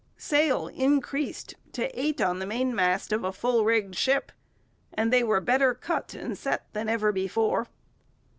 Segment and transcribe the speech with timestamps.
[0.17, 4.31] Sails increased to eight on the mainmast of a full rigged ship,
[4.95, 7.67] and they were better cut and set than ever before.